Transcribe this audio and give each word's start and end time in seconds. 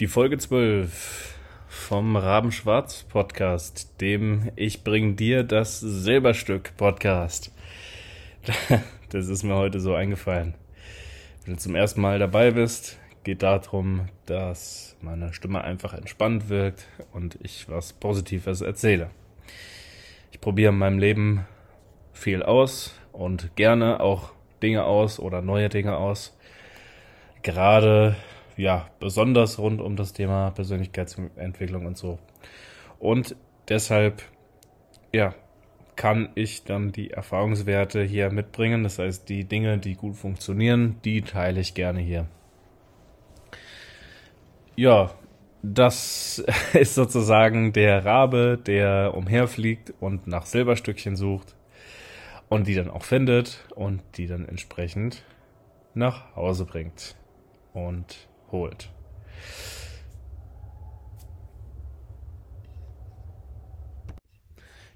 Die 0.00 0.08
Folge 0.08 0.38
12 0.38 1.38
vom 1.68 2.16
Rabenschwarz 2.16 3.04
Podcast, 3.04 4.00
dem 4.00 4.50
Ich 4.56 4.82
bring 4.82 5.14
dir 5.14 5.44
das 5.44 5.78
Silberstück 5.78 6.76
Podcast. 6.76 7.52
Das 9.10 9.28
ist 9.28 9.44
mir 9.44 9.54
heute 9.54 9.78
so 9.78 9.94
eingefallen. 9.94 10.54
Wenn 11.44 11.54
du 11.54 11.60
zum 11.60 11.76
ersten 11.76 12.00
Mal 12.00 12.18
dabei 12.18 12.50
bist, 12.50 12.98
geht 13.22 13.44
darum, 13.44 14.08
dass 14.26 14.96
meine 15.00 15.32
Stimme 15.32 15.62
einfach 15.62 15.94
entspannt 15.94 16.48
wirkt 16.48 16.88
und 17.12 17.38
ich 17.40 17.68
was 17.68 17.92
Positives 17.92 18.62
erzähle. 18.62 19.10
Ich 20.32 20.40
probiere 20.40 20.72
in 20.72 20.78
meinem 20.78 20.98
Leben 20.98 21.46
viel 22.12 22.42
aus 22.42 22.98
und 23.12 23.54
gerne 23.54 24.00
auch 24.00 24.32
Dinge 24.60 24.82
aus 24.82 25.20
oder 25.20 25.40
neue 25.40 25.68
Dinge 25.68 25.96
aus. 25.96 26.36
Gerade 27.42 28.16
ja, 28.56 28.88
besonders 29.00 29.58
rund 29.58 29.80
um 29.80 29.96
das 29.96 30.12
Thema 30.12 30.50
Persönlichkeitsentwicklung 30.50 31.86
und 31.86 31.96
so. 31.96 32.18
Und 32.98 33.36
deshalb, 33.68 34.22
ja, 35.12 35.34
kann 35.96 36.30
ich 36.34 36.64
dann 36.64 36.92
die 36.92 37.10
Erfahrungswerte 37.10 38.02
hier 38.02 38.30
mitbringen. 38.30 38.82
Das 38.82 38.98
heißt, 38.98 39.28
die 39.28 39.44
Dinge, 39.44 39.78
die 39.78 39.94
gut 39.94 40.16
funktionieren, 40.16 40.96
die 41.04 41.22
teile 41.22 41.60
ich 41.60 41.74
gerne 41.74 42.00
hier. 42.00 42.26
Ja, 44.76 45.12
das 45.62 46.44
ist 46.72 46.94
sozusagen 46.94 47.72
der 47.72 48.04
Rabe, 48.04 48.58
der 48.64 49.14
umherfliegt 49.14 49.94
und 50.00 50.26
nach 50.26 50.46
Silberstückchen 50.46 51.16
sucht 51.16 51.54
und 52.48 52.66
die 52.66 52.74
dann 52.74 52.90
auch 52.90 53.04
findet 53.04 53.66
und 53.74 54.02
die 54.16 54.26
dann 54.26 54.46
entsprechend 54.46 55.22
nach 55.94 56.34
Hause 56.34 56.64
bringt. 56.66 57.16
Und 57.72 58.28
holt. 58.54 58.88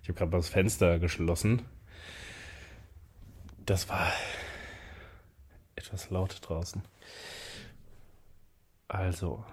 Ich 0.01 0.09
habe 0.09 0.19
gerade 0.19 0.31
das 0.31 0.49
Fenster 0.49 0.99
geschlossen. 0.99 1.67
Das 3.67 3.91
war 3.91 4.11
etwas 5.77 6.09
laut 6.09 6.39
draußen. 6.41 6.83
Also, 8.87 9.45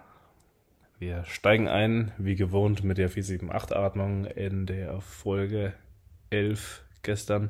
wir 0.98 1.26
steigen 1.26 1.68
ein, 1.68 2.14
wie 2.18 2.36
gewohnt, 2.36 2.86
mit 2.86 2.98
der 2.98 3.12
478-Atmung 3.12 4.26
in 4.26 4.66
der 4.66 5.02
Folge 5.02 5.74
11 6.30 6.86
gestern. 7.02 7.50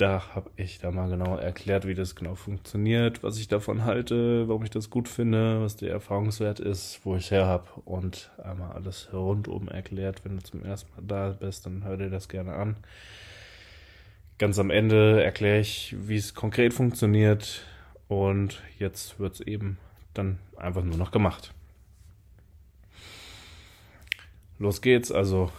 Da 0.00 0.34
habe 0.34 0.50
ich 0.56 0.78
da 0.78 0.90
mal 0.90 1.10
genau 1.10 1.36
erklärt, 1.36 1.86
wie 1.86 1.94
das 1.94 2.16
genau 2.16 2.34
funktioniert, 2.34 3.22
was 3.22 3.36
ich 3.36 3.48
davon 3.48 3.84
halte, 3.84 4.48
warum 4.48 4.64
ich 4.64 4.70
das 4.70 4.88
gut 4.88 5.08
finde, 5.08 5.60
was 5.60 5.76
der 5.76 5.90
Erfahrungswert 5.90 6.58
ist, 6.58 7.00
wo 7.04 7.16
ich 7.16 7.30
her 7.30 7.44
habe 7.44 7.68
und 7.84 8.30
einmal 8.42 8.72
alles 8.72 9.10
rundum 9.12 9.68
erklärt. 9.68 10.24
Wenn 10.24 10.36
du 10.36 10.42
zum 10.42 10.64
ersten 10.64 10.90
Mal 10.92 11.06
da 11.06 11.36
bist, 11.38 11.66
dann 11.66 11.84
hör 11.84 11.98
dir 11.98 12.08
das 12.08 12.30
gerne 12.30 12.54
an. 12.54 12.76
Ganz 14.38 14.58
am 14.58 14.70
Ende 14.70 15.22
erkläre 15.22 15.60
ich, 15.60 15.94
wie 15.98 16.16
es 16.16 16.32
konkret 16.34 16.72
funktioniert 16.72 17.66
und 18.08 18.62
jetzt 18.78 19.20
wird 19.20 19.34
es 19.34 19.40
eben 19.42 19.76
dann 20.14 20.38
einfach 20.56 20.82
nur 20.82 20.96
noch 20.96 21.10
gemacht. 21.10 21.52
Los 24.58 24.80
geht's, 24.80 25.12
also 25.12 25.52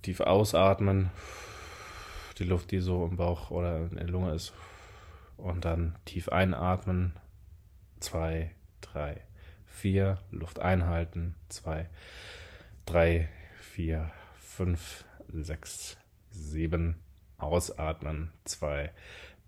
tief 0.00 0.20
ausatmen 0.20 1.10
die 2.38 2.44
Luft, 2.44 2.70
die 2.70 2.80
so 2.80 3.06
im 3.06 3.16
Bauch 3.16 3.50
oder 3.50 3.86
in 3.90 3.96
der 3.96 4.08
Lunge 4.08 4.34
ist. 4.34 4.52
Und 5.36 5.64
dann 5.64 5.96
tief 6.04 6.28
einatmen. 6.28 7.12
Zwei, 8.00 8.52
drei, 8.80 9.22
vier. 9.66 10.18
Luft 10.30 10.58
einhalten. 10.58 11.34
Zwei, 11.48 11.88
drei, 12.84 13.28
vier, 13.60 14.10
fünf, 14.38 15.04
sechs, 15.28 15.96
sieben. 16.30 16.96
Ausatmen. 17.38 18.32
Zwei, 18.44 18.92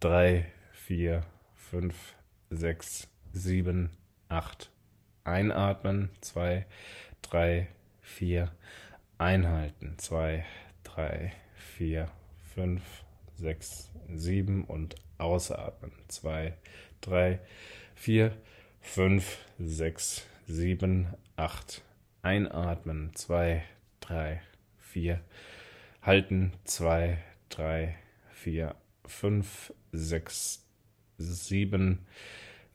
drei, 0.00 0.52
vier, 0.72 1.24
fünf, 1.54 2.14
sechs, 2.50 3.08
sieben, 3.32 3.90
acht. 4.28 4.70
Einatmen. 5.24 6.10
Zwei, 6.20 6.66
drei, 7.22 7.68
vier. 8.02 8.52
Einhalten. 9.16 9.98
Zwei, 9.98 10.44
drei, 10.84 11.32
vier, 11.54 12.10
fünf, 12.54 12.82
sechs, 13.36 13.90
sieben 14.14 14.64
und 14.64 14.96
ausatmen. 15.18 15.92
Zwei, 16.08 16.54
drei, 17.00 17.40
vier, 17.94 18.36
fünf, 18.80 19.38
sechs, 19.58 20.26
sieben, 20.46 21.08
acht. 21.36 21.82
Einatmen. 22.22 23.12
Zwei, 23.14 23.62
drei, 24.00 24.40
vier. 24.78 25.20
Halten. 26.02 26.52
Zwei, 26.64 27.18
drei, 27.48 27.96
vier, 28.30 28.74
fünf, 29.06 29.72
sechs, 29.92 30.66
sieben. 31.16 32.06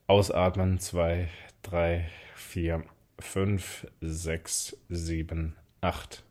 Ausatmen. 0.06 0.78
Zwei, 0.78 1.28
drei, 1.62 2.08
vier, 2.34 2.84
fünf, 3.18 3.86
sechs, 4.00 4.76
sieben, 4.88 5.56
acht. 5.80 6.22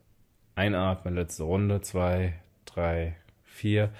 Einatmen, 0.54 1.14
letzte 1.14 1.44
Runde. 1.44 1.80
Zwei, 1.80 2.40
drei, 2.64 3.16
vier, 3.54 3.92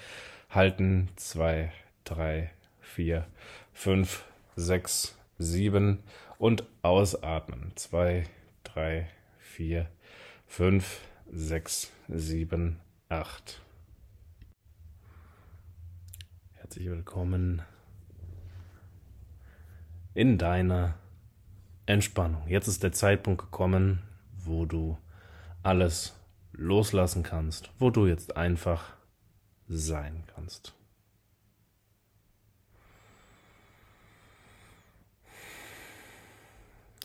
halten, 0.50 1.09
zwei, 1.15 1.72
drei, 2.03 2.50
vier, 2.81 3.25
fünf, 3.72 4.25
sechs, 4.56 5.16
sieben 5.38 6.03
und 6.38 6.65
ausatmen. 6.82 7.70
Zwei, 7.76 8.25
drei, 8.64 9.09
vier, 9.38 9.88
fünf, 10.48 11.03
sechs, 11.31 11.93
sieben, 12.09 12.81
acht. 13.09 13.62
Herzlich 16.54 16.87
willkommen 16.91 17.62
in 20.14 20.37
deiner 20.37 20.97
Entspannung. 21.87 22.48
Jetzt 22.48 22.66
ist 22.66 22.82
der 22.82 22.93
Zeitpunkt 22.93 23.41
gekommen, 23.41 24.03
wo 24.37 24.66
du 24.66 24.98
alles 25.62 26.19
loslassen 26.53 27.22
kannst, 27.22 27.70
wo 27.78 27.91
du 27.91 28.09
jetzt 28.09 28.37
einfach 28.37 28.94
sein 29.69 30.25
kannst. 30.34 30.75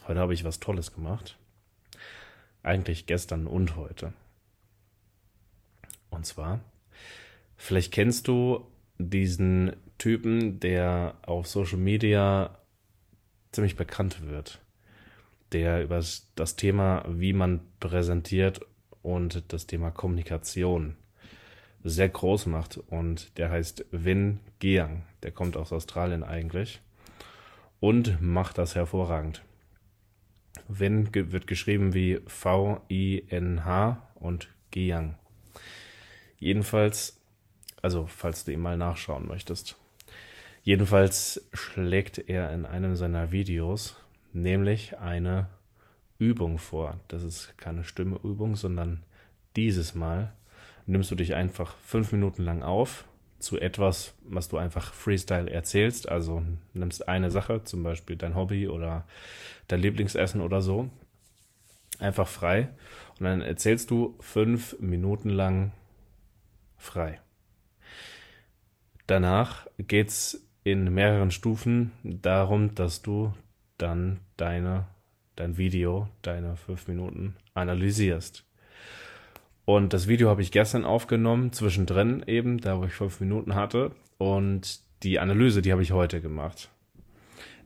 Heute 0.08 0.20
habe 0.20 0.34
ich 0.34 0.44
was 0.44 0.60
Tolles 0.60 0.94
gemacht. 0.94 1.38
Eigentlich 2.64 3.06
gestern 3.06 3.48
und 3.48 3.76
heute. 3.76 4.14
Und 6.10 6.26
zwar, 6.26 6.60
vielleicht 7.56 7.94
kennst 7.94 8.28
du 8.28 8.66
diesen 8.98 9.76
Typen, 9.98 10.60
der 10.60 11.16
auf 11.22 11.48
Social 11.48 11.78
Media 11.78 12.58
ziemlich 13.52 13.76
bekannt 13.76 14.28
wird. 14.28 14.60
Der 15.52 15.84
über 15.84 16.04
das 16.36 16.56
Thema, 16.56 17.06
wie 17.08 17.34
man 17.34 17.62
präsentiert 17.80 18.62
und 19.02 19.54
das 19.54 19.68
Thema 19.68 19.92
Kommunikation 19.92 20.96
sehr 21.84 22.10
groß 22.10 22.48
macht 22.48 22.78
und 22.78 23.38
der 23.38 23.50
heißt 23.50 23.86
Vin 23.92 24.40
Giang. 24.60 25.04
Der 25.24 25.32
kommt 25.32 25.58
aus 25.58 25.72
Australien 25.72 26.24
eigentlich 26.24 26.82
und 27.80 28.22
macht 28.22 28.58
das 28.58 28.76
hervorragend. 28.76 29.44
Vin 30.68 31.10
wird 31.14 31.48
geschrieben 31.48 31.94
wie 31.94 32.20
V-I-N-H 32.28 34.08
und 34.16 34.50
Giang. 34.72 35.16
Jedenfalls, 36.38 37.20
also 37.82 38.08
falls 38.08 38.46
du 38.46 38.52
ihn 38.52 38.62
mal 38.62 38.78
nachschauen 38.78 39.28
möchtest. 39.28 39.78
Jedenfalls 40.64 41.48
schlägt 41.54 42.18
er 42.30 42.54
in 42.54 42.66
einem 42.66 42.96
seiner 42.96 43.32
Videos 43.32 43.96
nämlich 44.34 44.98
eine 44.98 45.48
Übung 46.18 46.58
vor. 46.58 47.00
Das 47.08 47.24
ist 47.24 47.58
keine 47.58 47.84
Stimmeübung, 47.84 48.56
sondern 48.56 49.04
dieses 49.56 49.96
Mal 49.96 50.34
nimmst 50.86 51.12
du 51.12 51.16
dich 51.16 51.36
einfach 51.36 51.76
fünf 51.78 52.12
Minuten 52.12 52.44
lang 52.44 52.64
auf 52.64 53.06
zu 53.40 53.60
etwas, 53.60 54.14
was 54.24 54.50
du 54.50 54.58
einfach 54.58 54.94
Freestyle 54.94 55.50
erzählst. 55.50 56.10
Also 56.10 56.44
nimmst 56.74 57.08
eine 57.08 57.32
Sache, 57.32 57.64
zum 57.64 57.84
Beispiel 57.84 58.18
dein 58.18 58.36
Hobby 58.36 58.68
oder 58.68 59.08
dein 59.68 59.82
Lieblingsessen 59.82 60.42
oder 60.42 60.62
so, 60.62 60.90
einfach 62.00 62.28
frei. 62.28 62.70
Und 63.18 63.26
dann 63.26 63.42
erzählst 63.42 63.92
du 63.92 64.16
fünf 64.20 64.78
Minuten 64.80 65.30
lang 65.30 65.72
frei. 66.78 67.20
Danach 69.08 69.68
geht's 69.78 70.46
in 70.64 70.94
mehreren 70.94 71.32
Stufen 71.32 71.92
darum, 72.04 72.76
dass 72.76 73.02
du 73.02 73.34
dann 73.78 74.20
deine, 74.38 74.88
dein 75.36 75.58
Video, 75.58 76.10
deine 76.22 76.58
fünf 76.58 76.88
Minuten 76.88 77.36
analysierst. 77.54 78.46
Und 79.70 79.94
das 79.94 80.08
Video 80.08 80.30
habe 80.30 80.42
ich 80.42 80.52
gestern 80.52 80.84
aufgenommen, 80.84 81.54
zwischendrin 81.54 82.24
eben, 82.26 82.60
da 82.60 82.80
wo 82.80 82.86
ich 82.86 82.94
fünf 82.94 83.20
Minuten 83.20 83.54
hatte. 83.54 83.92
Und 84.18 84.80
die 85.04 85.20
Analyse, 85.20 85.62
die 85.62 85.72
habe 85.72 85.84
ich 85.84 85.92
heute 85.92 86.22
gemacht. 86.22 86.72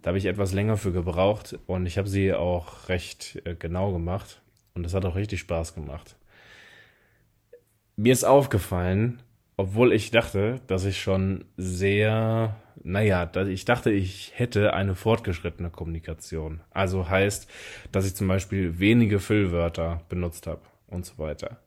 Da 0.02 0.10
habe 0.10 0.18
ich 0.18 0.26
etwas 0.26 0.52
länger 0.52 0.76
für 0.76 0.92
gebraucht 0.92 1.58
und 1.66 1.86
ich 1.86 1.98
habe 1.98 2.10
sie 2.10 2.34
auch 2.34 2.90
recht 2.90 3.42
äh, 3.46 3.56
genau 3.56 3.94
gemacht 3.94 4.42
und 4.74 4.86
es 4.86 4.94
hat 4.94 5.06
auch 5.06 5.16
richtig 5.16 5.40
Spaß 5.40 5.76
gemacht. 5.76 6.18
Mir 7.96 8.12
ist 8.12 8.26
aufgefallen, 8.26 9.24
obwohl 9.56 9.94
ich 9.94 10.12
dachte, 10.12 10.60
dass 10.68 10.84
ich 10.84 11.02
schon 11.02 11.46
sehr, 11.56 12.58
naja, 12.84 13.32
ich 13.48 13.64
dachte, 13.64 13.92
ich 13.92 14.34
hätte 14.36 14.74
eine 14.74 14.96
fortgeschrittene 14.96 15.70
Kommunikation. 15.70 16.60
Also 16.72 17.10
heißt, 17.10 17.50
dass 17.94 18.06
ich 18.06 18.14
zum 18.14 18.28
Beispiel 18.28 18.78
wenige 18.78 19.22
Füllwörter 19.22 20.02
benutzt 20.10 20.48
habe 20.48 20.64
und 20.88 21.06
so 21.06 21.18
weiter. 21.18 21.63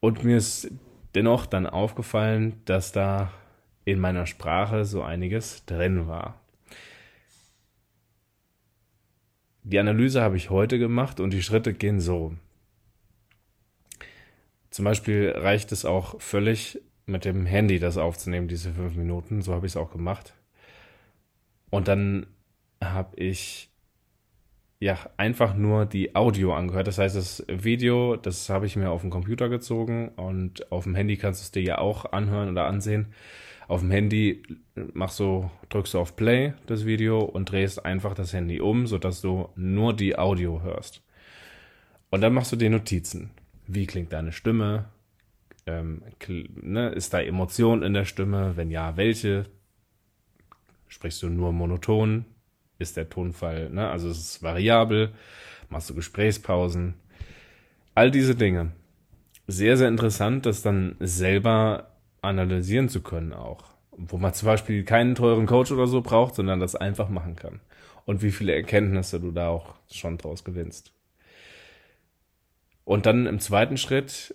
Und 0.00 0.24
mir 0.24 0.36
ist 0.36 0.70
dennoch 1.14 1.46
dann 1.46 1.66
aufgefallen, 1.66 2.60
dass 2.64 2.92
da 2.92 3.32
in 3.84 3.98
meiner 3.98 4.26
Sprache 4.26 4.84
so 4.84 5.02
einiges 5.02 5.64
drin 5.64 6.06
war. 6.06 6.40
Die 9.62 9.78
Analyse 9.78 10.22
habe 10.22 10.36
ich 10.36 10.50
heute 10.50 10.78
gemacht 10.78 11.18
und 11.18 11.30
die 11.32 11.42
Schritte 11.42 11.74
gehen 11.74 12.00
so. 12.00 12.34
Zum 14.70 14.84
Beispiel 14.84 15.32
reicht 15.34 15.72
es 15.72 15.84
auch 15.84 16.20
völlig, 16.20 16.80
mit 17.06 17.24
dem 17.24 17.46
Handy 17.46 17.78
das 17.78 17.96
aufzunehmen, 17.96 18.48
diese 18.48 18.72
fünf 18.72 18.94
Minuten. 18.96 19.40
So 19.40 19.54
habe 19.54 19.66
ich 19.66 19.72
es 19.72 19.76
auch 19.76 19.90
gemacht. 19.90 20.34
Und 21.70 21.88
dann 21.88 22.26
habe 22.82 23.16
ich 23.16 23.70
ja 24.78 24.98
einfach 25.16 25.54
nur 25.54 25.86
die 25.86 26.14
Audio 26.14 26.54
angehört. 26.54 26.86
Das 26.86 26.98
heißt, 26.98 27.16
das 27.16 27.44
Video, 27.48 28.16
das 28.16 28.48
habe 28.50 28.66
ich 28.66 28.76
mir 28.76 28.90
auf 28.90 29.00
den 29.00 29.10
Computer 29.10 29.48
gezogen 29.48 30.10
und 30.16 30.70
auf 30.70 30.84
dem 30.84 30.94
Handy 30.94 31.16
kannst 31.16 31.40
du 31.40 31.44
es 31.44 31.50
dir 31.50 31.62
ja 31.62 31.78
auch 31.78 32.12
anhören 32.12 32.50
oder 32.50 32.66
ansehen. 32.66 33.06
Auf 33.68 33.80
dem 33.80 33.90
Handy 33.90 34.42
machst 34.92 35.18
du, 35.18 35.50
drückst 35.70 35.94
du 35.94 35.98
auf 35.98 36.14
Play 36.14 36.52
das 36.66 36.86
Video 36.86 37.20
und 37.20 37.50
drehst 37.50 37.84
einfach 37.84 38.14
das 38.14 38.32
Handy 38.32 38.60
um, 38.60 38.86
sodass 38.86 39.20
du 39.22 39.48
nur 39.56 39.94
die 39.94 40.18
Audio 40.18 40.62
hörst. 40.62 41.02
Und 42.10 42.20
dann 42.20 42.34
machst 42.34 42.52
du 42.52 42.56
dir 42.56 42.70
Notizen. 42.70 43.30
Wie 43.66 43.86
klingt 43.86 44.12
deine 44.12 44.30
Stimme? 44.30 44.86
Ähm, 45.66 46.02
ne, 46.62 46.90
ist 46.90 47.12
da 47.12 47.20
Emotion 47.20 47.82
in 47.82 47.94
der 47.94 48.04
Stimme? 48.04 48.56
Wenn 48.56 48.70
ja, 48.70 48.96
welche? 48.96 49.46
Sprichst 50.86 51.22
du 51.24 51.28
nur 51.28 51.52
monoton? 51.52 52.24
Ist 52.78 52.96
der 52.96 53.08
Tonfall, 53.08 53.70
ne? 53.70 53.88
Also 53.88 54.08
es 54.08 54.18
ist 54.18 54.42
variabel. 54.42 55.12
Machst 55.68 55.90
du 55.90 55.94
Gesprächspausen? 55.94 56.94
All 57.94 58.10
diese 58.10 58.34
Dinge. 58.34 58.72
Sehr, 59.46 59.76
sehr 59.76 59.88
interessant, 59.88 60.44
das 60.44 60.62
dann 60.62 60.96
selber 61.00 61.92
analysieren 62.20 62.88
zu 62.88 63.00
können 63.00 63.32
auch. 63.32 63.64
Wo 63.92 64.18
man 64.18 64.34
zum 64.34 64.46
Beispiel 64.46 64.84
keinen 64.84 65.14
teuren 65.14 65.46
Coach 65.46 65.72
oder 65.72 65.86
so 65.86 66.02
braucht, 66.02 66.34
sondern 66.34 66.60
das 66.60 66.74
einfach 66.74 67.08
machen 67.08 67.36
kann. 67.36 67.60
Und 68.04 68.22
wie 68.22 68.32
viele 68.32 68.54
Erkenntnisse 68.54 69.20
du 69.20 69.30
da 69.32 69.48
auch 69.48 69.74
schon 69.90 70.18
draus 70.18 70.44
gewinnst. 70.44 70.92
Und 72.84 73.06
dann 73.06 73.26
im 73.26 73.40
zweiten 73.40 73.78
Schritt, 73.78 74.34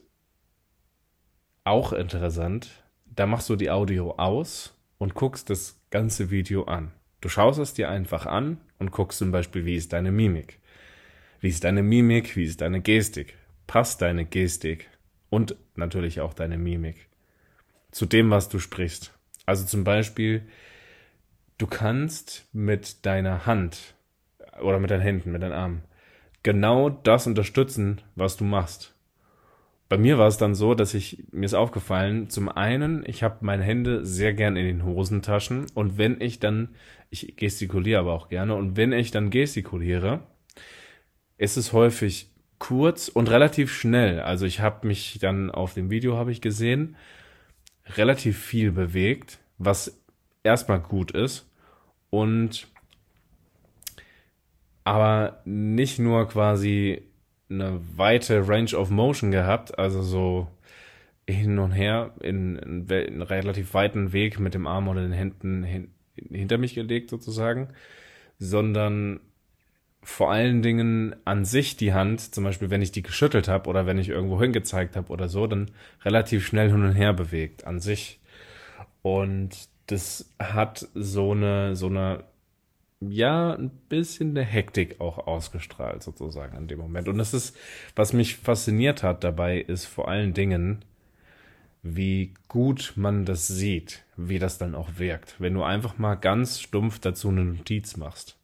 auch 1.63 1.93
interessant, 1.93 2.83
da 3.05 3.25
machst 3.25 3.49
du 3.49 3.55
die 3.55 3.69
Audio 3.69 4.15
aus 4.17 4.75
und 4.97 5.13
guckst 5.13 5.49
das 5.49 5.79
ganze 5.89 6.31
Video 6.31 6.63
an. 6.63 6.91
Du 7.21 7.29
schaust 7.29 7.59
es 7.59 7.73
dir 7.73 7.89
einfach 7.89 8.25
an 8.25 8.57
und 8.79 8.91
guckst 8.91 9.19
zum 9.19 9.31
Beispiel, 9.31 9.65
wie 9.65 9.75
ist 9.75 9.93
deine 9.93 10.11
Mimik. 10.11 10.59
Wie 11.39 11.49
ist 11.49 11.63
deine 11.63 11.83
Mimik, 11.83 12.35
wie 12.35 12.43
ist 12.43 12.61
deine 12.61 12.81
Gestik. 12.81 13.37
Passt 13.67 14.01
deine 14.01 14.25
Gestik 14.25 14.89
und 15.29 15.55
natürlich 15.75 16.19
auch 16.19 16.33
deine 16.33 16.57
Mimik 16.57 17.07
zu 17.91 18.05
dem, 18.05 18.31
was 18.31 18.49
du 18.49 18.59
sprichst. 18.59 19.13
Also 19.45 19.65
zum 19.65 19.83
Beispiel, 19.83 20.43
du 21.57 21.67
kannst 21.67 22.47
mit 22.53 23.05
deiner 23.05 23.45
Hand 23.45 23.95
oder 24.61 24.79
mit 24.79 24.91
deinen 24.91 25.01
Händen, 25.01 25.31
mit 25.31 25.41
deinen 25.41 25.53
Armen 25.53 25.83
genau 26.43 26.89
das 26.89 27.27
unterstützen, 27.27 28.01
was 28.15 28.37
du 28.37 28.43
machst. 28.43 28.95
Bei 29.91 29.97
mir 29.97 30.17
war 30.17 30.29
es 30.29 30.37
dann 30.37 30.55
so, 30.55 30.73
dass 30.73 30.93
ich, 30.93 31.21
mir 31.33 31.45
ist 31.45 31.53
aufgefallen, 31.53 32.29
zum 32.29 32.47
einen, 32.47 33.03
ich 33.05 33.23
habe 33.23 33.39
meine 33.41 33.63
Hände 33.63 34.05
sehr 34.05 34.33
gern 34.33 34.55
in 34.55 34.65
den 34.65 34.85
Hosentaschen 34.85 35.65
und 35.73 35.97
wenn 35.97 36.21
ich 36.21 36.39
dann, 36.39 36.69
ich 37.09 37.35
gestikuliere 37.35 37.99
aber 37.99 38.13
auch 38.13 38.29
gerne 38.29 38.55
und 38.55 38.77
wenn 38.77 38.93
ich 38.93 39.11
dann 39.11 39.31
gestikuliere, 39.31 40.21
ist 41.37 41.57
es 41.57 41.73
häufig 41.73 42.31
kurz 42.57 43.09
und 43.09 43.29
relativ 43.29 43.73
schnell. 43.73 44.21
Also 44.21 44.45
ich 44.45 44.61
habe 44.61 44.87
mich 44.87 45.19
dann 45.19 45.51
auf 45.51 45.73
dem 45.73 45.89
Video 45.89 46.15
habe 46.15 46.31
ich 46.31 46.39
gesehen, 46.39 46.95
relativ 47.97 48.39
viel 48.39 48.71
bewegt, 48.71 49.39
was 49.57 50.01
erstmal 50.41 50.79
gut 50.79 51.11
ist 51.11 51.51
und 52.09 52.69
aber 54.85 55.41
nicht 55.43 55.99
nur 55.99 56.29
quasi 56.29 57.10
eine 57.51 57.81
weite 57.95 58.47
Range 58.47 58.73
of 58.75 58.89
Motion 58.89 59.31
gehabt, 59.31 59.77
also 59.77 60.01
so 60.01 60.47
hin 61.27 61.59
und 61.59 61.71
her 61.71 62.13
in, 62.21 62.55
in 62.57 62.91
einen 62.91 63.21
relativ 63.21 63.73
weiten 63.73 64.13
Weg 64.13 64.39
mit 64.39 64.53
dem 64.53 64.67
Arm 64.67 64.87
oder 64.87 65.01
den 65.01 65.11
Händen 65.11 65.63
hin, 65.63 65.89
hinter 66.15 66.57
mich 66.57 66.73
gelegt 66.73 67.09
sozusagen, 67.09 67.69
sondern 68.39 69.19
vor 70.03 70.31
allen 70.31 70.61
Dingen 70.61 71.15
an 71.25 71.45
sich 71.45 71.77
die 71.77 71.93
Hand, 71.93 72.33
zum 72.33 72.43
Beispiel 72.43 72.69
wenn 72.71 72.81
ich 72.81 72.91
die 72.91 73.03
geschüttelt 73.03 73.47
habe 73.47 73.69
oder 73.69 73.85
wenn 73.85 73.99
ich 73.99 74.09
irgendwo 74.09 74.41
hingezeigt 74.41 74.95
habe 74.95 75.09
oder 75.09 75.29
so, 75.29 75.45
dann 75.45 75.71
relativ 76.03 76.45
schnell 76.45 76.71
hin 76.71 76.83
und 76.83 76.93
her 76.93 77.13
bewegt 77.13 77.67
an 77.67 77.79
sich. 77.79 78.19
Und 79.03 79.69
das 79.87 80.33
hat 80.39 80.87
so 80.95 81.31
eine, 81.31 81.75
so 81.75 81.87
eine, 81.87 82.23
ja, 83.01 83.53
ein 83.53 83.71
bisschen 83.89 84.29
eine 84.31 84.45
Hektik 84.45 85.01
auch 85.01 85.25
ausgestrahlt 85.27 86.03
sozusagen 86.03 86.55
in 86.55 86.67
dem 86.67 86.79
Moment. 86.79 87.07
Und 87.07 87.17
das 87.17 87.33
ist, 87.33 87.57
was 87.95 88.13
mich 88.13 88.37
fasziniert 88.37 89.01
hat 89.01 89.23
dabei, 89.23 89.57
ist 89.59 89.85
vor 89.85 90.07
allen 90.07 90.33
Dingen, 90.33 90.85
wie 91.81 92.35
gut 92.47 92.93
man 92.95 93.25
das 93.25 93.47
sieht, 93.47 94.03
wie 94.15 94.37
das 94.37 94.59
dann 94.59 94.75
auch 94.75 94.99
wirkt, 94.99 95.35
wenn 95.39 95.55
du 95.55 95.63
einfach 95.63 95.97
mal 95.97 96.13
ganz 96.13 96.59
stumpf 96.59 96.99
dazu 96.99 97.29
eine 97.29 97.43
Notiz 97.43 97.97
machst. 97.97 98.37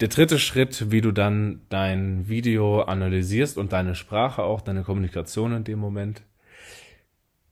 Der 0.00 0.08
dritte 0.08 0.38
Schritt, 0.38 0.90
wie 0.90 1.02
du 1.02 1.12
dann 1.12 1.60
dein 1.68 2.28
Video 2.28 2.80
analysierst 2.82 3.56
und 3.56 3.72
deine 3.72 3.94
Sprache 3.94 4.42
auch, 4.42 4.62
deine 4.62 4.82
Kommunikation 4.82 5.52
in 5.52 5.62
dem 5.62 5.78
Moment, 5.78 6.22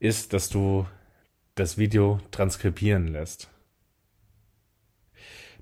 ist, 0.01 0.33
dass 0.33 0.49
du 0.49 0.87
das 1.55 1.79
Video 1.79 2.19
transkribieren 2.31 3.09
lässt. 3.09 3.51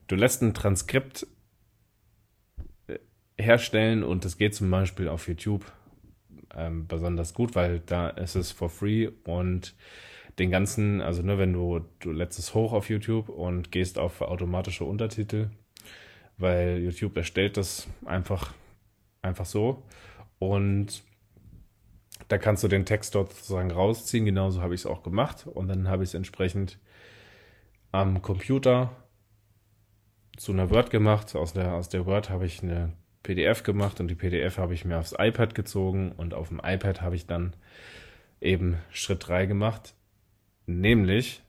Du 0.06 0.14
lässt 0.14 0.42
ein 0.42 0.54
Transkript 0.54 1.26
äh, 2.86 2.98
herstellen 3.38 4.02
und 4.02 4.24
das 4.24 4.38
geht 4.38 4.54
zum 4.54 4.70
Beispiel 4.70 5.08
auf 5.08 5.28
YouTube 5.28 5.64
ähm, 6.54 6.86
besonders 6.86 7.34
gut, 7.34 7.54
weil 7.54 7.80
da 7.80 8.08
ist 8.08 8.34
es 8.34 8.52
for 8.52 8.70
free 8.70 9.08
und 9.24 9.74
den 10.38 10.50
ganzen, 10.50 11.00
also 11.00 11.22
nur 11.22 11.36
ne, 11.36 11.40
wenn 11.40 11.52
du, 11.52 11.80
du 12.00 12.12
lädst 12.12 12.38
es 12.38 12.54
hoch 12.54 12.72
auf 12.72 12.90
YouTube 12.90 13.28
und 13.28 13.72
gehst 13.72 13.98
auf 13.98 14.20
automatische 14.20 14.84
Untertitel, 14.84 15.50
weil 16.36 16.78
YouTube 16.78 17.16
erstellt 17.16 17.56
das 17.56 17.88
einfach, 18.04 18.52
einfach 19.22 19.46
so. 19.46 19.82
Und 20.38 21.02
da 22.28 22.38
kannst 22.38 22.62
du 22.64 22.68
den 22.68 22.84
Text 22.84 23.14
dort 23.14 23.32
sozusagen 23.32 23.70
rausziehen. 23.70 24.24
Genauso 24.24 24.60
habe 24.60 24.74
ich 24.74 24.82
es 24.82 24.86
auch 24.86 25.02
gemacht. 25.02 25.46
Und 25.46 25.68
dann 25.68 25.88
habe 25.88 26.02
ich 26.02 26.10
es 26.10 26.14
entsprechend 26.14 26.78
am 27.92 28.20
Computer 28.20 28.90
zu 30.36 30.52
einer 30.52 30.70
Word 30.70 30.90
gemacht. 30.90 31.34
Aus 31.34 31.52
der, 31.52 31.74
aus 31.74 31.88
der 31.88 32.06
Word 32.06 32.30
habe 32.30 32.46
ich 32.46 32.62
eine 32.62 32.92
PDF 33.22 33.62
gemacht 33.62 34.00
und 34.00 34.08
die 34.08 34.14
PDF 34.14 34.58
habe 34.58 34.74
ich 34.74 34.84
mir 34.84 34.98
aufs 34.98 35.14
iPad 35.18 35.54
gezogen 35.54 36.12
und 36.12 36.34
auf 36.34 36.48
dem 36.48 36.60
iPad 36.62 37.02
habe 37.02 37.16
ich 37.16 37.26
dann 37.26 37.54
eben 38.40 38.76
Schritt 38.90 39.26
3 39.26 39.46
gemacht. 39.46 39.94
Nämlich, 40.66 41.42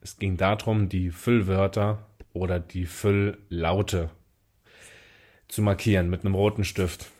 es 0.00 0.18
ging 0.18 0.36
darum, 0.36 0.88
die 0.88 1.10
Füllwörter 1.10 2.06
oder 2.32 2.60
die 2.60 2.86
Fülllaute 2.86 4.10
zu 5.48 5.62
markieren 5.62 6.10
mit 6.10 6.24
einem 6.24 6.34
roten 6.34 6.64
Stift. 6.64 7.10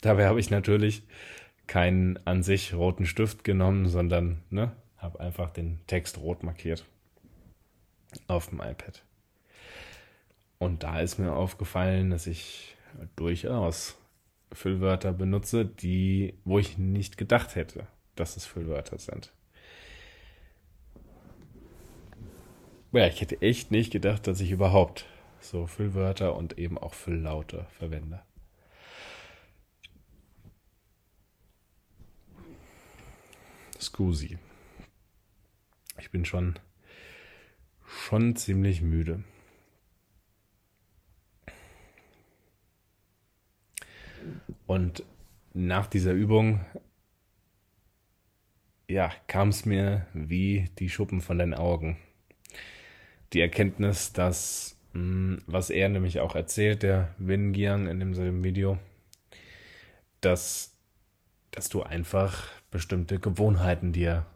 Dabei 0.00 0.26
habe 0.26 0.40
ich 0.40 0.50
natürlich 0.50 1.02
keinen 1.66 2.18
an 2.26 2.42
sich 2.42 2.74
roten 2.74 3.06
Stift 3.06 3.44
genommen, 3.44 3.88
sondern 3.88 4.42
ne, 4.50 4.72
habe 4.96 5.20
einfach 5.20 5.50
den 5.50 5.80
Text 5.86 6.18
rot 6.18 6.42
markiert 6.42 6.84
auf 8.28 8.48
dem 8.48 8.60
iPad. 8.60 9.05
Und 10.58 10.82
da 10.82 11.00
ist 11.00 11.18
mir 11.18 11.32
aufgefallen, 11.32 12.10
dass 12.10 12.26
ich 12.26 12.76
durchaus 13.14 13.98
Füllwörter 14.52 15.12
benutze, 15.12 15.66
die, 15.66 16.34
wo 16.44 16.58
ich 16.58 16.78
nicht 16.78 17.18
gedacht 17.18 17.54
hätte, 17.56 17.86
dass 18.14 18.36
es 18.36 18.46
Füllwörter 18.46 18.98
sind. 18.98 19.32
Ja, 22.92 23.06
ich 23.06 23.20
hätte 23.20 23.42
echt 23.42 23.70
nicht 23.70 23.92
gedacht, 23.92 24.26
dass 24.26 24.40
ich 24.40 24.50
überhaupt 24.50 25.06
so 25.40 25.66
Füllwörter 25.66 26.34
und 26.34 26.58
eben 26.58 26.78
auch 26.78 26.94
Fülllaute 26.94 27.66
verwende. 27.72 28.22
Scusi. 33.78 34.38
Ich 35.98 36.10
bin 36.10 36.24
schon 36.24 36.58
schon 37.86 38.36
ziemlich 38.36 38.82
müde. 38.82 39.22
Und 44.66 45.04
nach 45.54 45.86
dieser 45.86 46.12
Übung, 46.12 46.64
ja, 48.88 49.10
kam 49.26 49.48
es 49.48 49.64
mir 49.64 50.06
wie 50.12 50.70
die 50.78 50.88
Schuppen 50.88 51.20
von 51.20 51.38
den 51.38 51.54
Augen. 51.54 51.96
Die 53.32 53.40
Erkenntnis, 53.40 54.12
dass, 54.12 54.78
mh, 54.92 55.00
hm, 55.00 55.42
was 55.46 55.70
er 55.70 55.88
nämlich 55.88 56.20
auch 56.20 56.34
erzählt, 56.34 56.82
der 56.82 57.14
Win 57.18 57.52
Giang 57.52 57.86
in 57.88 57.98
demselben 57.98 58.44
Video, 58.44 58.78
dass, 60.20 60.76
dass 61.50 61.68
du 61.68 61.82
einfach 61.82 62.48
bestimmte 62.70 63.18
Gewohnheiten 63.18 63.92
dir 63.92 64.26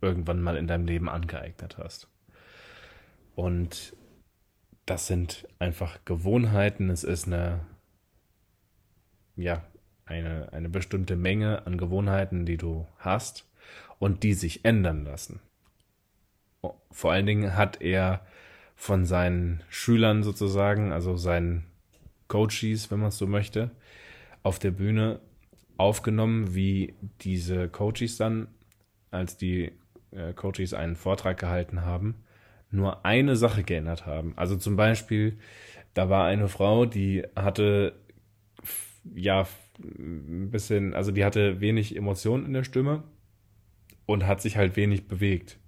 irgendwann 0.00 0.40
mal 0.40 0.56
in 0.56 0.66
deinem 0.66 0.86
Leben 0.86 1.08
angeeignet 1.08 1.78
hast. 1.78 2.08
Und 3.34 3.96
das 4.86 5.06
sind 5.06 5.46
einfach 5.58 6.04
Gewohnheiten. 6.04 6.90
Es 6.90 7.04
ist 7.04 7.26
eine, 7.26 7.60
ja, 9.40 9.64
eine, 10.06 10.52
eine 10.52 10.68
bestimmte 10.68 11.16
Menge 11.16 11.66
an 11.66 11.78
Gewohnheiten, 11.78 12.46
die 12.46 12.56
du 12.56 12.86
hast 12.98 13.46
und 13.98 14.22
die 14.22 14.34
sich 14.34 14.64
ändern 14.64 15.04
lassen. 15.04 15.40
Vor 16.90 17.12
allen 17.12 17.26
Dingen 17.26 17.56
hat 17.56 17.80
er 17.80 18.26
von 18.74 19.04
seinen 19.04 19.62
Schülern 19.68 20.22
sozusagen, 20.22 20.92
also 20.92 21.16
seinen 21.16 21.64
Coaches, 22.28 22.90
wenn 22.90 23.00
man 23.00 23.08
es 23.08 23.18
so 23.18 23.26
möchte, 23.26 23.70
auf 24.42 24.58
der 24.58 24.70
Bühne 24.70 25.20
aufgenommen, 25.76 26.54
wie 26.54 26.94
diese 27.20 27.68
Coaches 27.68 28.16
dann, 28.16 28.48
als 29.10 29.36
die 29.36 29.72
äh, 30.12 30.32
Coaches 30.34 30.74
einen 30.74 30.96
Vortrag 30.96 31.38
gehalten 31.38 31.82
haben, 31.82 32.24
nur 32.70 33.04
eine 33.04 33.36
Sache 33.36 33.62
geändert 33.62 34.06
haben. 34.06 34.32
Also 34.36 34.56
zum 34.56 34.76
Beispiel, 34.76 35.38
da 35.94 36.08
war 36.08 36.26
eine 36.26 36.48
Frau, 36.48 36.86
die 36.86 37.24
hatte 37.34 37.94
ja 39.14 39.46
ein 39.78 40.50
bisschen, 40.50 40.94
also 40.94 41.10
die 41.10 41.24
hatte 41.24 41.60
wenig 41.60 41.96
Emotionen 41.96 42.46
in 42.46 42.52
der 42.52 42.64
Stimme 42.64 43.02
und 44.06 44.26
hat 44.26 44.40
sich 44.40 44.56
halt 44.56 44.76
wenig 44.76 45.08
bewegt. 45.08 45.58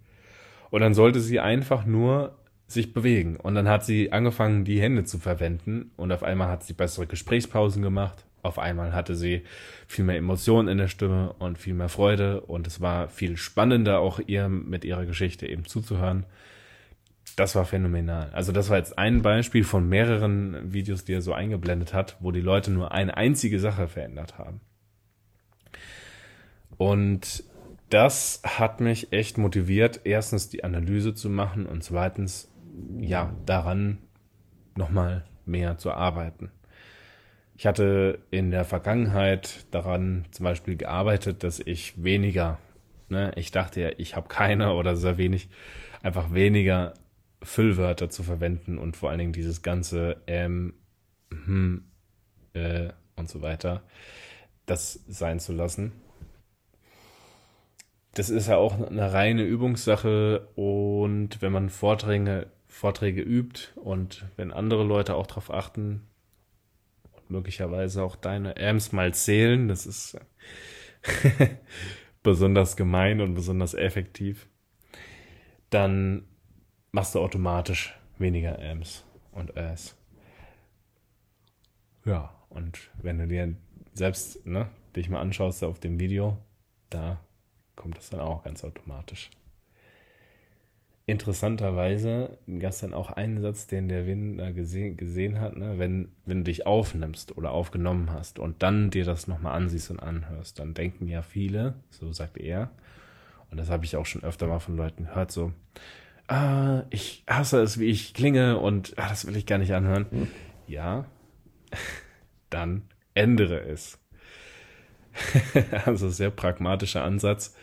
Und 0.70 0.80
dann 0.80 0.94
sollte 0.94 1.20
sie 1.20 1.40
einfach 1.40 1.84
nur 1.84 2.36
sich 2.66 2.94
bewegen. 2.94 3.36
Und 3.36 3.54
dann 3.54 3.68
hat 3.68 3.84
sie 3.84 4.12
angefangen, 4.12 4.64
die 4.64 4.80
Hände 4.80 5.04
zu 5.04 5.18
verwenden 5.18 5.90
und 5.96 6.12
auf 6.12 6.22
einmal 6.22 6.48
hat 6.48 6.64
sie 6.64 6.72
bessere 6.72 7.06
Gesprächspausen 7.06 7.82
gemacht. 7.82 8.24
Auf 8.42 8.58
einmal 8.58 8.92
hatte 8.92 9.14
sie 9.14 9.42
viel 9.86 10.04
mehr 10.04 10.16
Emotionen 10.16 10.68
in 10.68 10.78
der 10.78 10.88
Stimme 10.88 11.34
und 11.38 11.58
viel 11.58 11.74
mehr 11.74 11.88
Freude 11.88 12.40
und 12.40 12.66
es 12.66 12.80
war 12.80 13.08
viel 13.08 13.36
spannender 13.36 14.00
auch 14.00 14.20
ihr 14.26 14.48
mit 14.48 14.84
ihrer 14.84 15.06
Geschichte 15.06 15.46
eben 15.46 15.64
zuzuhören 15.64 16.26
das 17.36 17.54
war 17.54 17.64
phänomenal. 17.64 18.30
Also 18.32 18.52
das 18.52 18.68
war 18.68 18.76
jetzt 18.76 18.98
ein 18.98 19.22
Beispiel 19.22 19.64
von 19.64 19.88
mehreren 19.88 20.72
Videos, 20.72 21.04
die 21.04 21.14
er 21.14 21.22
so 21.22 21.32
eingeblendet 21.32 21.94
hat, 21.94 22.16
wo 22.20 22.30
die 22.30 22.40
Leute 22.40 22.70
nur 22.70 22.92
eine 22.92 23.16
einzige 23.16 23.58
Sache 23.58 23.88
verändert 23.88 24.38
haben. 24.38 24.60
Und 26.76 27.44
das 27.90 28.42
hat 28.44 28.80
mich 28.80 29.12
echt 29.12 29.38
motiviert, 29.38 30.00
erstens 30.04 30.48
die 30.48 30.64
Analyse 30.64 31.14
zu 31.14 31.30
machen 31.30 31.66
und 31.66 31.84
zweitens, 31.84 32.50
ja, 32.98 33.34
daran 33.46 33.98
nochmal 34.76 35.24
mehr 35.44 35.78
zu 35.78 35.92
arbeiten. 35.92 36.50
Ich 37.54 37.66
hatte 37.66 38.18
in 38.30 38.50
der 38.50 38.64
Vergangenheit 38.64 39.66
daran 39.70 40.24
zum 40.30 40.44
Beispiel 40.44 40.76
gearbeitet, 40.76 41.44
dass 41.44 41.60
ich 41.60 42.02
weniger, 42.02 42.58
ne, 43.08 43.32
ich 43.36 43.50
dachte 43.50 43.80
ja, 43.80 43.90
ich 43.98 44.16
habe 44.16 44.28
keine 44.28 44.72
oder 44.72 44.96
sehr 44.96 45.18
wenig, 45.18 45.48
einfach 46.02 46.32
weniger 46.32 46.94
Füllwörter 47.42 48.11
zu 48.11 48.22
verwenden 48.22 48.78
und 48.78 48.96
vor 48.96 49.11
allen 49.11 49.18
Dingen 49.18 49.32
dieses 49.32 49.62
ganze 49.62 50.22
ähm, 50.26 50.75
hm, 51.30 51.84
äh, 52.54 52.90
und 53.16 53.28
so 53.28 53.42
weiter, 53.42 53.82
das 54.66 55.00
sein 55.08 55.40
zu 55.40 55.52
lassen. 55.52 55.92
Das 58.14 58.28
ist 58.28 58.49
ja 58.49 58.56
auch 58.56 58.75
eine 58.75 59.12
reine 59.12 59.42
Übungssache 59.42 60.49
und 60.54 61.40
wenn 61.40 61.52
man 61.52 61.70
Vorträge, 61.70 62.49
Vorträge 62.66 63.22
übt 63.22 63.68
und 63.76 64.26
wenn 64.37 64.52
andere 64.52 64.84
Leute 64.84 65.14
auch 65.14 65.26
darauf 65.26 65.50
achten 65.50 66.06
und 67.12 67.30
möglicherweise 67.30 68.02
auch 68.02 68.16
deine 68.16 68.56
Ams 68.58 68.92
mal 68.92 69.14
zählen, 69.14 69.68
das 69.68 69.87
ist 69.87 70.18
besonders 72.22 72.76
gemein 72.76 73.20
und 73.20 73.34
besonders 73.34 73.72
effektiv, 73.72 74.46
dann 75.70 76.25
machst 76.92 77.14
du 77.14 77.20
automatisch 77.20 77.94
weniger 78.18 78.58
Amps 78.58 79.04
und 79.32 79.56
As. 79.56 79.96
Ja, 82.04 82.34
und 82.50 82.90
wenn 83.00 83.18
du 83.18 83.26
dir 83.26 83.54
selbst 83.94 84.44
ne, 84.46 84.68
dich 84.94 85.08
mal 85.08 85.20
anschaust 85.20 85.64
auf 85.64 85.80
dem 85.80 85.99
Video, 85.99 86.37
da 86.90 87.18
kommt 87.76 87.96
das 87.96 88.11
dann 88.11 88.20
auch 88.20 88.44
ganz 88.44 88.62
automatisch. 88.62 89.30
Interessanterweise 91.06 92.38
gab 92.46 92.70
es 92.70 92.80
dann 92.80 92.94
auch 92.94 93.11
einen 93.11 93.40
Satz, 93.40 93.66
den 93.66 93.88
der 93.88 94.06
Win 94.06 94.37
da 94.37 94.52
gesehen, 94.52 94.96
gesehen 94.96 95.40
hat, 95.40 95.56
ne? 95.56 95.78
wenn, 95.78 96.12
wenn 96.26 96.38
du 96.38 96.44
dich 96.44 96.66
aufnimmst 96.66 97.37
oder 97.37 97.50
aufgenommen 97.50 98.11
hast 98.11 98.38
und 98.38 98.62
dann 98.62 98.90
dir 98.90 99.04
das 99.04 99.26
nochmal 99.26 99.54
ansiehst 99.54 99.90
und 99.90 99.99
anhörst, 99.99 100.58
dann 100.58 100.75
denken 100.75 101.08
ja 101.08 101.22
viele, 101.22 101.75
so 101.90 102.12
sagt 102.12 102.37
er, 102.37 102.70
und 103.50 103.56
das 103.56 103.68
habe 103.68 103.84
ich 103.84 103.96
auch 103.96 104.06
schon 104.06 104.22
öfter 104.22 104.46
mal 104.46 104.61
von 104.61 104.76
Leuten 104.76 105.04
gehört, 105.04 105.32
so, 105.32 105.52
ah, 106.28 106.84
ich 106.90 107.24
hasse 107.28 107.60
es, 107.62 107.78
wie 107.78 107.86
ich 107.86 108.14
klinge 108.14 108.58
und 108.58 108.94
ah, 108.96 109.08
das 109.08 109.26
will 109.26 109.36
ich 109.36 109.46
gar 109.46 109.58
nicht 109.58 109.74
anhören. 109.74 110.06
Hm. 110.10 110.28
Ja, 110.66 111.06
dann 112.50 112.82
ändere 113.14 113.60
es. 113.60 113.98
also 115.84 116.08
sehr 116.08 116.30
pragmatischer 116.30 117.04
Ansatz 117.04 117.54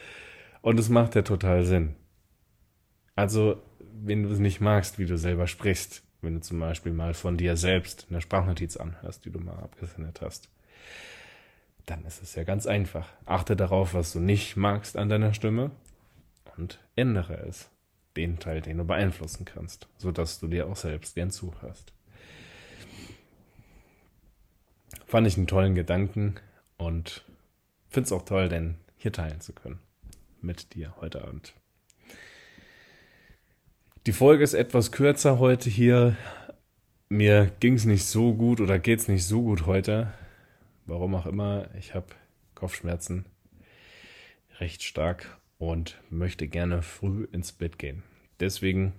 und 0.61 0.79
es 0.79 0.89
macht 0.89 1.15
ja 1.15 1.23
total 1.23 1.63
Sinn. 1.63 1.95
Also, 3.15 3.61
wenn 3.79 4.23
du 4.23 4.29
es 4.29 4.39
nicht 4.39 4.61
magst, 4.61 4.99
wie 4.99 5.05
du 5.05 5.17
selber 5.17 5.47
sprichst, 5.47 6.03
wenn 6.21 6.35
du 6.35 6.41
zum 6.41 6.59
Beispiel 6.59 6.93
mal 6.93 7.13
von 7.13 7.37
dir 7.37 7.57
selbst 7.57 8.07
eine 8.09 8.21
Sprachnotiz 8.21 8.77
anhörst, 8.77 9.25
die 9.25 9.31
du 9.31 9.39
mal 9.39 9.57
abgesendet 9.57 10.21
hast, 10.21 10.49
dann 11.85 12.05
ist 12.05 12.21
es 12.21 12.35
ja 12.35 12.43
ganz 12.43 12.67
einfach. 12.67 13.07
Achte 13.25 13.55
darauf, 13.55 13.93
was 13.93 14.13
du 14.13 14.19
nicht 14.19 14.55
magst 14.55 14.95
an 14.95 15.09
deiner 15.09 15.33
Stimme 15.33 15.71
und 16.55 16.79
ändere 16.95 17.45
es 17.47 17.69
den 18.17 18.39
Teil, 18.39 18.61
den 18.61 18.77
du 18.77 18.83
beeinflussen 18.83 19.45
kannst, 19.45 19.87
sodass 19.97 20.39
du 20.39 20.47
dir 20.47 20.67
auch 20.67 20.75
selbst 20.75 21.15
gern 21.15 21.31
zuhörst. 21.31 21.93
Fand 25.05 25.27
ich 25.27 25.37
einen 25.37 25.47
tollen 25.47 25.75
Gedanken 25.75 26.35
und 26.77 27.23
finde 27.87 28.07
es 28.07 28.11
auch 28.11 28.23
toll, 28.23 28.49
den 28.49 28.75
hier 28.97 29.11
teilen 29.11 29.41
zu 29.41 29.53
können 29.53 29.79
mit 30.41 30.73
dir 30.73 30.95
heute 30.99 31.23
Abend. 31.23 31.53
Die 34.05 34.13
Folge 34.13 34.43
ist 34.43 34.53
etwas 34.53 34.91
kürzer 34.91 35.39
heute 35.39 35.69
hier. 35.69 36.15
Mir 37.09 37.51
ging 37.59 37.73
es 37.73 37.85
nicht 37.85 38.05
so 38.05 38.33
gut 38.33 38.61
oder 38.61 38.79
geht 38.79 38.99
es 38.99 39.07
nicht 39.07 39.25
so 39.25 39.41
gut 39.41 39.65
heute. 39.65 40.13
Warum 40.85 41.15
auch 41.15 41.25
immer. 41.25 41.69
Ich 41.77 41.93
habe 41.93 42.07
Kopfschmerzen 42.55 43.25
recht 44.59 44.83
stark 44.83 45.37
und 45.59 46.01
möchte 46.09 46.47
gerne 46.47 46.81
früh 46.81 47.27
ins 47.31 47.51
Bett 47.51 47.77
gehen. 47.77 48.01
Deswegen 48.39 48.93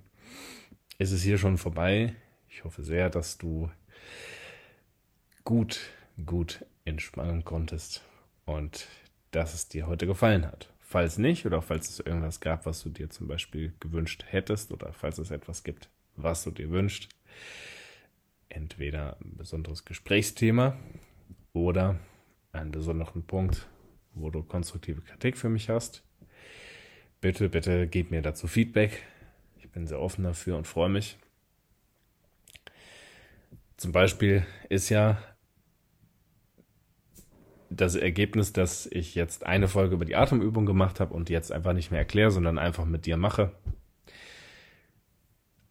ist 0.99 1.11
es 1.11 1.23
hier 1.23 1.39
schon 1.39 1.59
vorbei. 1.59 2.15
Ich 2.49 2.63
hoffe 2.63 2.85
sehr, 2.85 3.11
dass 3.11 3.39
du 3.39 3.71
gut, 5.43 5.81
gut 6.25 6.65
entspannen 6.85 7.45
konntest 7.45 8.03
und 8.45 8.87
dass 9.33 9.55
es 9.55 9.69
dir 9.69 9.87
heute 9.87 10.07
gefallen 10.07 10.47
hat. 10.47 10.73
Falls 10.81 11.19
nicht 11.19 11.47
oder 11.47 11.63
falls 11.63 11.89
es 11.89 12.01
irgendwas 12.01 12.41
gab, 12.41 12.67
was 12.67 12.83
du 12.83 12.91
dir 12.91 13.09
zum 13.11 13.27
Beispiel 13.27 13.73
gewünscht 13.81 14.25
hättest 14.29 14.73
oder 14.73 14.93
falls 14.93 15.19
es 15.19 15.31
etwas 15.31 15.65
gibt, 15.65 15.89
was 16.17 16.45
du 16.45 16.51
dir 16.51 16.71
wünschst, 16.71 17.09
entweder 18.49 19.17
ein 19.21 19.37
besonderes 19.37 19.85
Gesprächsthema 19.85 20.77
oder 21.53 21.99
einen 22.53 22.73
besonderen 22.73 23.23
Punkt, 23.23 23.69
wo 24.13 24.31
du 24.31 24.43
konstruktive 24.43 25.01
Kritik 25.01 25.39
für 25.39 25.49
mich 25.49 25.71
hast, 25.71 26.03
bitte, 27.21 27.49
bitte 27.49 27.87
gib 27.87 28.11
mir 28.11 28.23
dazu 28.23 28.47
Feedback. 28.47 29.03
Ich 29.59 29.71
bin 29.71 29.87
sehr 29.87 30.01
offen 30.01 30.25
dafür 30.25 30.57
und 30.57 30.67
freue 30.67 30.89
mich. 30.89 31.19
Zum 33.77 33.93
Beispiel 33.93 34.45
ist 34.69 34.89
ja 34.89 35.19
das 37.71 37.95
Ergebnis, 37.95 38.53
dass 38.53 38.87
ich 38.87 39.15
jetzt 39.15 39.47
eine 39.47 39.69
Folge 39.69 39.95
über 39.95 40.05
die 40.05 40.17
Atemübung 40.17 40.67
gemacht 40.67 41.01
habe 41.01 41.15
und 41.15 41.31
jetzt 41.31 41.53
einfach 41.53 41.73
nicht 41.73 41.91
mehr 41.91 42.01
erkläre, 42.01 42.31
sondern 42.31 42.59
einfach 42.59 42.85
mit 42.85 43.07
dir 43.07 43.17
mache. 43.17 43.53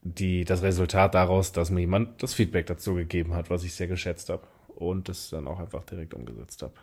Die, 0.01 0.45
das 0.45 0.63
Resultat 0.63 1.13
daraus, 1.13 1.51
dass 1.51 1.71
mir 1.71 1.81
jemand 1.81 2.23
das 2.23 2.33
Feedback 2.33 2.67
dazu 2.67 2.95
gegeben 2.95 3.33
hat, 3.33 3.49
was 3.49 3.63
ich 3.65 3.75
sehr 3.75 3.87
geschätzt 3.87 4.29
habe 4.29 4.47
und 4.69 5.09
das 5.09 5.29
dann 5.29 5.45
auch 5.45 5.59
einfach 5.59 5.83
direkt 5.83 6.13
umgesetzt 6.13 6.63
habe. 6.63 6.73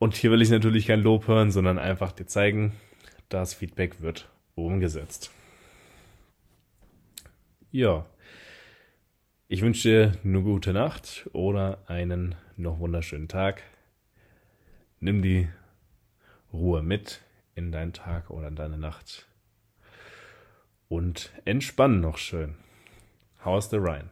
Und 0.00 0.16
hier 0.16 0.30
will 0.30 0.40
ich 0.40 0.48
natürlich 0.48 0.86
kein 0.86 1.02
Lob 1.02 1.28
hören, 1.28 1.50
sondern 1.50 1.78
einfach 1.78 2.12
dir 2.12 2.24
zeigen, 2.24 2.72
das 3.28 3.52
Feedback 3.52 4.00
wird 4.00 4.30
umgesetzt. 4.54 5.30
Ja. 7.70 8.06
Ich 9.46 9.60
wünsche 9.60 9.88
dir 9.88 10.18
eine 10.24 10.40
gute 10.40 10.72
Nacht 10.72 11.28
oder 11.34 11.84
einen 11.86 12.34
noch 12.56 12.78
wunderschönen 12.78 13.28
Tag. 13.28 13.62
Nimm 15.00 15.20
die 15.20 15.50
Ruhe 16.50 16.82
mit 16.82 17.20
in 17.54 17.70
deinen 17.70 17.92
Tag 17.92 18.30
oder 18.30 18.48
in 18.48 18.56
deine 18.56 18.78
Nacht. 18.78 19.26
Und 20.88 21.30
entspann 21.44 22.00
noch 22.00 22.16
schön. 22.16 22.54
How's 23.44 23.68
the 23.68 23.76
Rhine? 23.76 24.08